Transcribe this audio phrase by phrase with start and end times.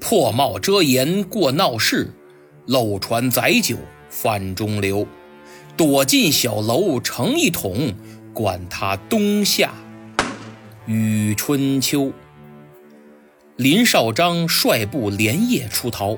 [0.00, 2.10] 破帽遮颜过闹市，
[2.66, 3.76] 漏船载酒
[4.08, 5.06] 泛中流。
[5.76, 7.94] 躲进小楼成一统，
[8.32, 9.72] 管他冬夏
[10.86, 12.12] 与春秋。
[13.56, 16.16] 林少章率部连夜出逃，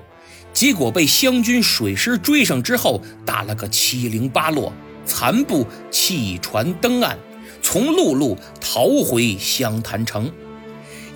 [0.53, 4.73] 结果被湘军水师追上之后，打了个七零八落，
[5.05, 7.19] 残部弃船登岸，
[7.61, 10.31] 从陆路逃回湘潭城。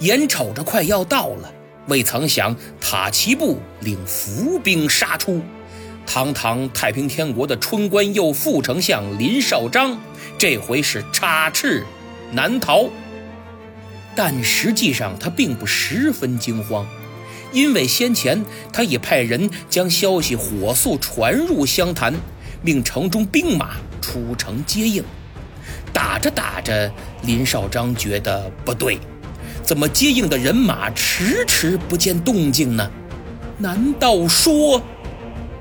[0.01, 1.53] 眼瞅着快要到了，
[1.89, 5.43] 未曾想塔奇部领伏兵杀出。
[6.07, 9.99] 堂堂太平天国的春官右副丞相林少章，
[10.39, 11.85] 这回是插翅
[12.33, 12.85] 难逃。
[14.15, 16.87] 但实际上他并不十分惊慌，
[17.53, 22.15] 因为先前他已派人将消息火速传入湘潭，
[22.63, 25.05] 命城中兵马出城接应。
[25.93, 26.91] 打着打着，
[27.25, 28.99] 林少章觉得不对，
[29.67, 32.89] 怎么接应的人马迟迟不见动静呢？
[33.59, 34.81] 难道说？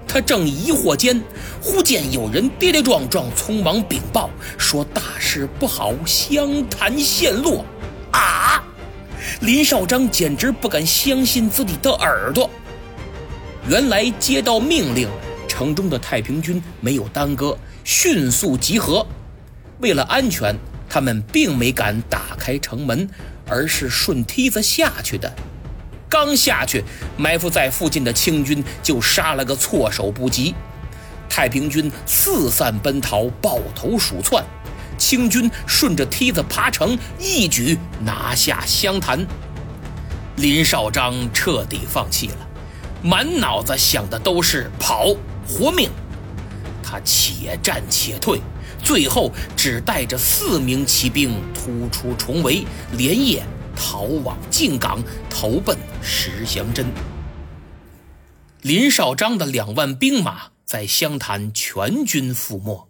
[0.08, 1.20] 他正疑惑间，
[1.60, 7.66] 忽见有人跌跌撞撞，匆忙禀报说：“大事不好，湘潭陷落！”
[8.14, 8.64] 啊！
[9.42, 12.48] 林少章简直不敢相信自己的耳朵。
[13.68, 15.10] 原来接到命令，
[15.48, 19.04] 城中的太平军没有耽搁，迅速集合。
[19.80, 20.56] 为了安全，
[20.88, 23.10] 他们并没敢打开城门，
[23.48, 25.34] 而是顺梯子下去的。
[26.08, 26.84] 刚下去，
[27.18, 30.56] 埋伏在附近的清军就杀了个措手不及，
[31.30, 34.44] 太平军四散奔逃，抱头鼠窜，
[34.98, 39.26] 清军顺着梯子爬城，一举拿下湘潭。
[40.38, 42.38] 林少章彻底放弃了，
[43.02, 45.14] 满脑子想的都是跑
[45.48, 45.90] 活命。
[46.84, 48.40] 他且战且退，
[48.86, 53.44] 最后只带着四名骑兵突出重围，连夜。
[53.76, 56.86] 逃往靖港，投奔石祥珍。
[58.62, 62.88] 林少章的两万兵马在湘潭全军覆没，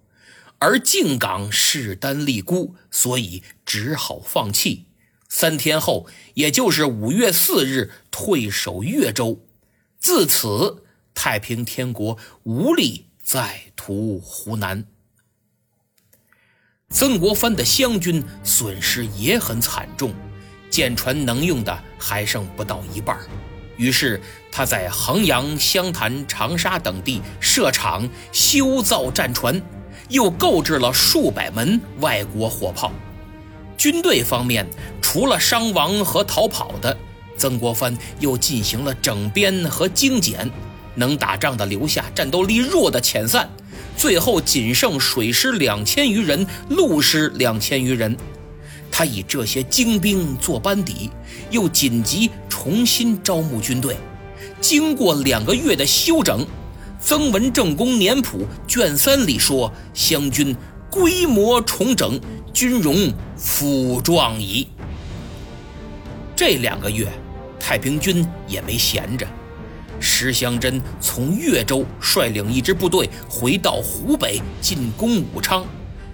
[0.59, 4.85] 而靖港势单力孤，所以只好放弃。
[5.27, 9.43] 三天后，也就是五月四日，退守越州。
[9.97, 10.83] 自此，
[11.15, 14.85] 太平天国无力再图湖南。
[16.93, 20.13] 曾国藩的湘军损失也很惨重。
[20.69, 23.17] 舰船能用的还剩不到一半，
[23.77, 29.61] 于是他在衡阳、湘潭、长沙等地设厂修造战船，
[30.09, 32.91] 又购置了数百门外国火炮。
[33.77, 34.67] 军队方面，
[35.01, 36.97] 除了伤亡和逃跑的，
[37.37, 40.49] 曾国藩又进行了整编和精简，
[40.95, 43.49] 能打仗的留下，战斗力弱的遣散，
[43.97, 48.15] 最后仅剩水师两千余人，陆师两千余人。
[48.91, 51.09] 他以这些精兵做班底，
[51.51, 53.97] 又紧急重新招募军队。
[54.61, 56.41] 经过两个月的休整，
[57.01, 60.55] 《曾文正公年谱》卷三里说：“湘军
[60.89, 62.19] 规模重整，
[62.53, 64.67] 军容复壮矣。”
[66.35, 67.07] 这两个月，
[67.59, 69.27] 太平军也没闲着。
[69.99, 75.65] 石祥珍从越州率领一支部队回到湖北进攻武昌。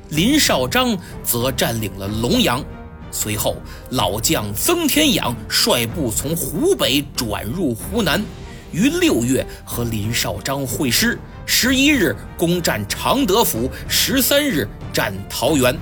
[0.10, 2.64] 林少章则占领了龙阳，
[3.12, 3.56] 随后
[3.92, 8.24] 老将曾天养率部从湖北转入湖南，
[8.72, 15.78] 于六月和林少章会师，十一日攻占常德府，十三日占桃园。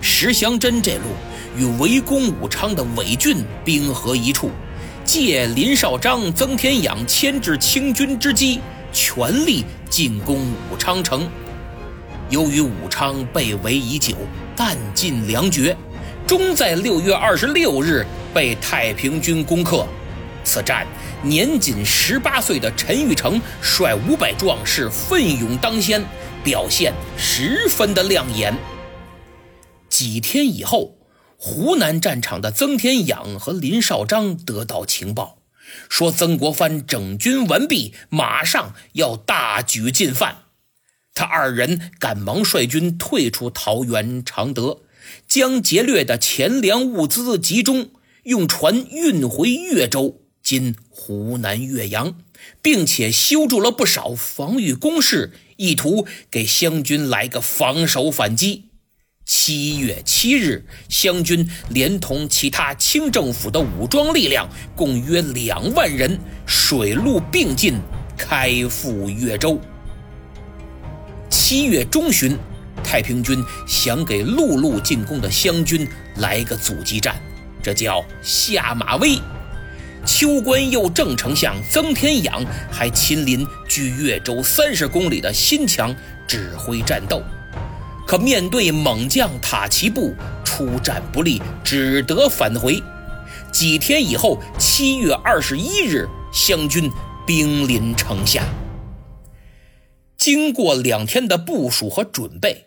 [0.00, 1.04] 石祥珍这路
[1.58, 4.50] 与围攻武昌的伪军兵合一处，
[5.06, 8.60] 借林少章、曾天养牵制清军之机，
[8.92, 11.30] 全力进攻武昌城。
[12.28, 14.16] 由于武昌被围已久，
[14.56, 15.76] 弹尽粮绝，
[16.26, 19.86] 终在六月二十六日被太平军攻克。
[20.42, 20.84] 此战，
[21.22, 26.04] 年仅十八岁的陈玉成率五百壮士奋勇当先，
[26.42, 28.52] 表现十分的亮眼。
[29.88, 30.92] 几天以后，
[31.38, 35.38] 湖南战场的曾天养和林少章得到情报，
[35.88, 40.38] 说曾国藩整军完毕，马上要大举进犯。
[41.14, 44.80] 他二人赶忙率军退出桃园、常德，
[45.28, 47.90] 将劫掠的钱粮物资集中，
[48.24, 52.16] 用船运回越州（今湖南岳阳），
[52.62, 58.65] 并且修筑了不少防御工事，意图给湘军来个防守反击。
[59.28, 67.74] 七月七日，湘军连同其他清政府的武装力量，共约两万人，水陆并进，
[68.16, 69.60] 开赴越州。
[71.28, 72.38] 七月中旬，
[72.84, 75.88] 太平军想给陆路进攻的湘军
[76.18, 77.20] 来个阻击战，
[77.60, 79.18] 这叫下马威。
[80.04, 85.92] 秋官右正丞相曾天养还亲临距越州三十公里的新墙
[86.28, 87.20] 指挥战斗，
[88.06, 90.14] 可面对猛将塔奇布，
[90.44, 92.80] 出战不利，只得返回。
[93.50, 96.88] 几天以后，七月二十一日，湘军
[97.26, 98.44] 兵临城下。
[100.16, 102.66] 经过两天的部署和准备，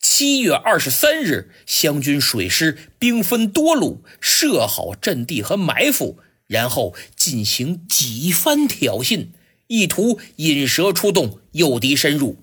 [0.00, 6.18] 七月二十三日，湘军水师兵分多路，设好阵地和埋伏。
[6.48, 9.28] 然后进行几番挑衅，
[9.68, 12.38] 意图引蛇出洞，诱敌深入。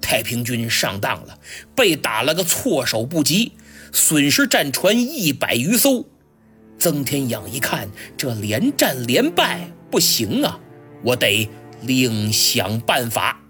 [0.00, 1.38] 太平军上当了，
[1.74, 3.52] 被打了个措手不及，
[3.92, 6.06] 损失战船一百余艘。
[6.78, 10.60] 曾天养一看，这连战连败不行啊，
[11.02, 11.48] 我得
[11.82, 13.40] 另想办法。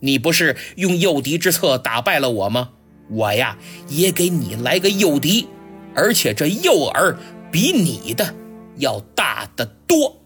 [0.00, 2.70] 你不是用诱敌之策打败了我吗？
[3.08, 3.58] 我呀，
[3.88, 5.48] 也给你来个诱敌，
[5.94, 7.16] 而且这诱饵
[7.50, 8.34] 比你的。
[8.78, 10.20] 要大得多。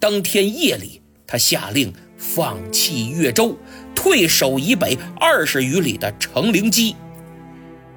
[0.00, 3.56] 当天夜里，他下令放弃越州，
[4.04, 6.94] 退守以北二十余里的成陵矶。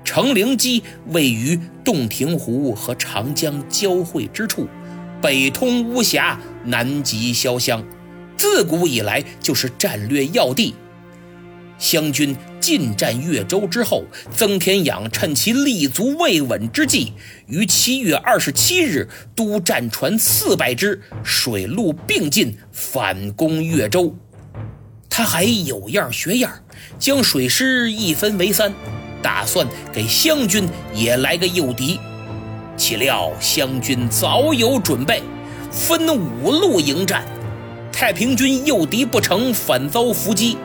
[0.06, 4.69] 成陵矶位于洞庭湖和长江交汇之处，
[5.21, 7.83] 北通巫峡，南极潇湘，
[8.38, 10.75] 自古以来就是战略要地。
[11.77, 17.12] 湘军进占越州之后，曾天养趁其立足未稳之际，
[17.48, 24.15] 于七月二十七日督战船四百只，水陆并进反攻越州。
[25.17, 26.51] 他还有样学样，
[26.99, 28.71] 将水师一分为三，
[29.19, 31.99] 打算给湘军也来个诱敌。
[32.77, 35.23] 岂料湘军早有准备，
[35.71, 37.25] 分五路迎战，
[37.91, 40.55] 太平军诱敌不成，反遭伏击。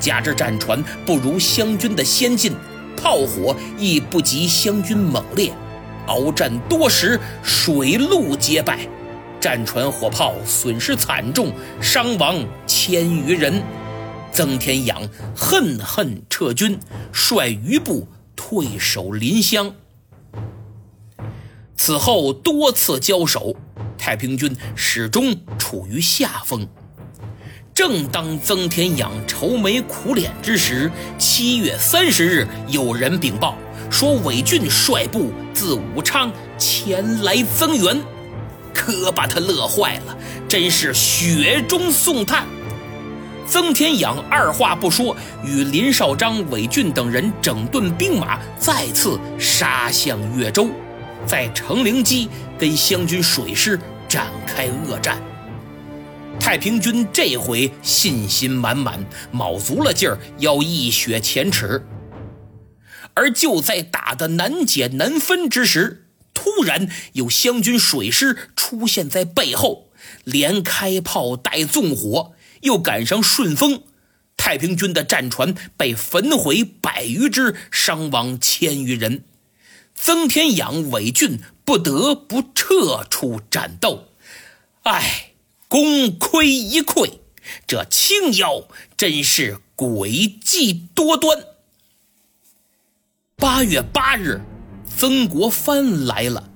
[0.00, 2.52] 加之战船不如湘军的先进，
[2.96, 5.52] 炮火亦不及湘军猛烈，
[6.08, 8.80] 鏖战多时，水陆皆败，
[9.38, 13.62] 战船火炮损失惨重，伤亡千余人。
[14.32, 16.78] 曾天养恨恨撤军，
[17.12, 19.74] 率余部退守临湘。
[21.76, 23.56] 此后多次交手，
[23.98, 26.68] 太平军始终处于下风。
[27.74, 33.56] 正当曾天养愁眉苦脸之时，七月三十日，有人禀报
[33.90, 37.98] 说韦俊率部自武昌前来增援，
[38.74, 40.16] 可把他乐坏了，
[40.46, 42.46] 真是雪中送炭。
[43.50, 50.68] 曾天养二话不说，与林绍章、韦俊等人整顿兵马，再次杀向越州，
[51.26, 53.76] 在成陵矶跟湘军水师
[54.08, 55.20] 展开恶战。
[56.38, 61.84] 太平军这回信心满满，卯足了劲儿要一雪前耻。
[63.14, 69.88] 而就在打得难解难分之时，突然有湘军水师出现在背后，
[70.22, 73.82] 连开炮带纵火，又赶上顺风，
[74.36, 79.24] 太平军的战船被焚毁百余只，伤亡千余人。
[79.94, 84.08] 曾天养、韦俊不得不撤出战斗。
[84.82, 85.26] 唉。
[85.70, 87.20] 功亏一篑，
[87.64, 88.64] 这青妖
[88.96, 91.44] 真是诡计多端。
[93.36, 94.40] 八月八日，
[94.96, 96.50] 曾国藩来了，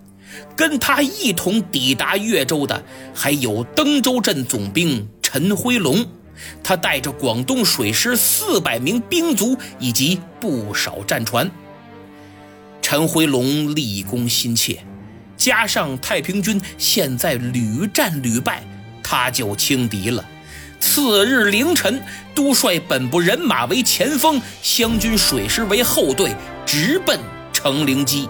[0.56, 2.84] 跟他一同抵达越州的
[3.14, 6.06] 还有登州镇总兵陈辉龙，
[6.62, 11.50] 他带着广东水师四百名兵卒以及不少战船。
[12.80, 14.78] 陈辉龙立功心切，
[15.36, 18.62] 加上太平军现在屡战屡败。
[19.02, 20.24] 他就轻敌了。
[20.78, 22.00] 次日凌晨，
[22.32, 26.32] 督率本部人马为前锋，湘军水师为后队，
[26.64, 27.18] 直奔
[27.52, 28.28] 成陵矶。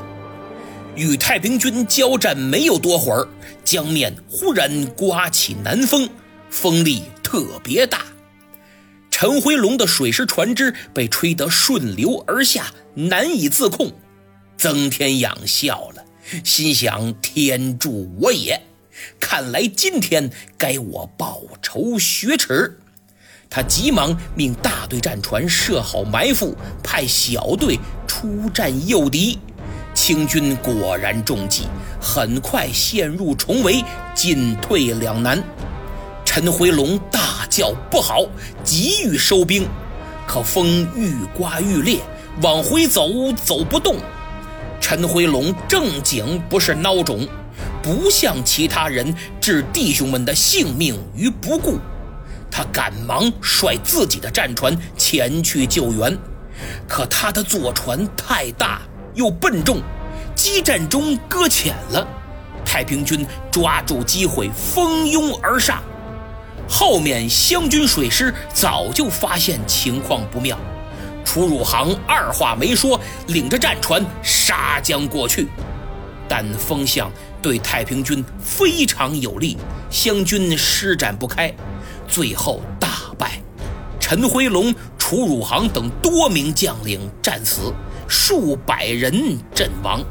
[0.97, 3.29] 与太平军交战没有多会儿，
[3.63, 6.09] 江面忽然刮起南风，
[6.55, 8.03] 风力特别大。
[9.11, 13.93] 陈辉龙的水师船只被吹得顺流而下，难以自控。
[14.57, 16.05] 曾天养笑了，
[16.45, 18.63] 心想：天助我也。
[19.19, 22.79] 看来今天该我报仇雪耻。
[23.51, 29.41] 他急忙命大队战船设好埋伏，派小队出战诱敌。
[29.93, 31.65] 清军果然中计，
[32.01, 33.85] 很快陷入重围，
[34.15, 35.43] 进退两难。
[36.37, 38.27] 陈辉龙大叫不好，
[38.65, 39.69] 急欲收兵，
[40.27, 42.01] 可风愈刮愈烈，
[42.43, 43.09] 往回走
[43.45, 43.99] 走不动。
[44.81, 47.25] 陈辉龙正经不是孬种。
[47.81, 51.79] 不像其他人置弟兄们的性命于不顾，
[52.51, 56.19] 他赶忙率自己的战船前去救援。
[56.89, 58.83] 可他的坐船太大
[59.15, 59.81] 又笨重，
[60.35, 62.05] 激战中搁浅了。
[62.65, 65.81] 太平军抓住机会蜂拥而上。
[66.69, 70.59] 后面湘军水师早就发现情况不妙，
[71.25, 75.49] 楚汝航二话没说，领着战船杀将过去。
[76.27, 77.11] 但风向
[77.43, 79.59] 对太平军非常有利，
[79.91, 81.55] 湘军施展不开，
[82.09, 83.41] 最后大败。
[84.01, 87.73] 陈辉龙、楚汝航等多名将领战死，
[88.09, 90.03] 数百人阵亡，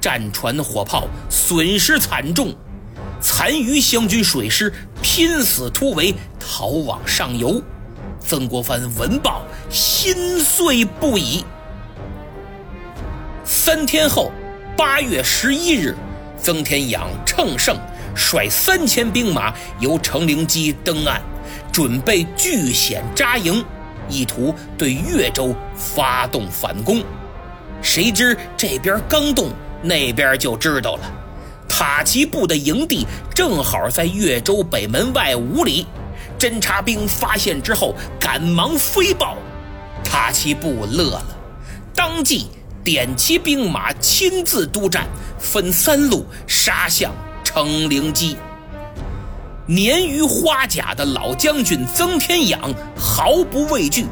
[0.00, 2.52] 战船火炮损失惨重。
[3.20, 7.60] 残余湘军水师拼死突围，逃往上游。
[8.20, 11.44] 曾国藩闻报，心碎不已。
[13.44, 14.30] 三天后，
[14.76, 15.96] 八月十一日，
[16.40, 17.76] 曾天养乘胜
[18.14, 21.20] 率三千兵马由程灵基登岸，
[21.72, 23.62] 准备据险扎营，
[24.08, 27.02] 意图对越州发动反攻。
[27.82, 29.50] 谁知这边刚动，
[29.82, 31.21] 那边就知道了。
[31.84, 35.84] 塔奇布的营地正好在越州北门外五里，
[36.38, 39.36] 侦察兵发现之后赶忙飞报，
[40.04, 41.26] 塔奇布乐了，
[41.92, 42.46] 当即
[42.84, 45.08] 点齐兵马亲自督战，
[45.40, 47.12] 分三路杀向
[47.42, 48.36] 程灵基。
[49.66, 52.60] 年逾花甲的老将军曾天养
[52.96, 54.06] 毫不畏惧，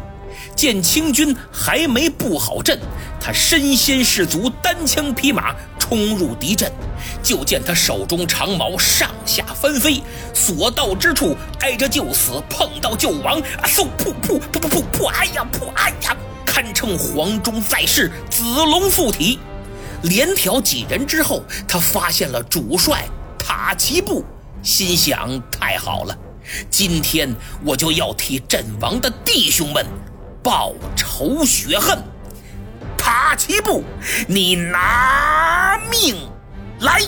[0.60, 2.78] 见清军还没布好阵，
[3.18, 6.70] 他身先士卒，单枪匹马冲入敌阵。
[7.22, 10.02] 就见他手中长矛上下翻飞，
[10.34, 13.64] 所到之处挨着就死，碰到就亡，啊！
[13.64, 13.86] 嗖！
[13.96, 15.06] 噗噗噗噗噗噗！
[15.06, 15.46] 哎呀！
[15.50, 15.66] 噗！
[15.76, 16.14] 哎呀！
[16.44, 19.38] 堪称黄忠在世，子龙附体。
[20.02, 24.22] 连挑几人之后，他发现了主帅塔奇布，
[24.62, 26.14] 心想：太好了，
[26.68, 29.86] 今天我就要替阵亡的弟兄们
[30.42, 32.02] 报仇雪恨。
[32.96, 33.82] 塔奇布，
[34.28, 36.16] 你拿命！
[36.80, 37.00] 来。